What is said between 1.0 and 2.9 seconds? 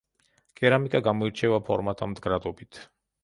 გამოირჩევა ფორმათა მდგრადობით.